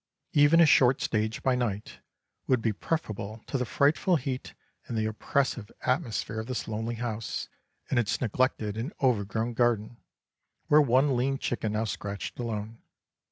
Even 0.33 0.59
a 0.59 0.65
short 0.65 0.99
stage 0.99 1.43
by 1.43 1.53
night 1.55 1.99
would 2.47 2.59
be 2.59 2.73
preferable 2.73 3.43
to 3.45 3.55
the 3.55 3.65
frightful 3.67 4.15
heat 4.15 4.55
and 4.87 4.97
the 4.97 5.05
oppressive 5.05 5.71
atmosphere 5.83 6.39
of 6.39 6.47
this 6.47 6.67
lonely 6.67 6.95
house, 6.95 7.49
in 7.91 7.99
its 7.99 8.19
neglected 8.19 8.77
and 8.77 8.93
overgrown 9.03 9.53
garden, 9.53 9.97
where 10.69 10.81
one 10.81 11.15
lean 11.15 11.37
chicken 11.37 11.73
now 11.73 11.83
scratched 11.83 12.39
alone. 12.39 12.79